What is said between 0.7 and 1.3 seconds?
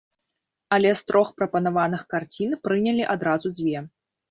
Але з трох